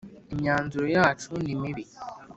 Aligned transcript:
Imyanzuro 0.33 0.85
yacu 0.97 1.29
nimibi. 1.43 1.83